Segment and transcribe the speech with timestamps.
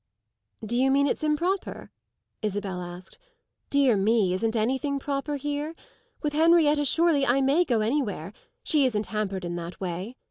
[0.65, 1.91] "Do you mean it's improper?"
[2.41, 3.19] Isabel asked.
[3.69, 5.75] "Dear me, isn't anything proper here?
[6.23, 8.33] With Henrietta surely I may go anywhere;
[8.63, 10.15] she isn't hampered in that way.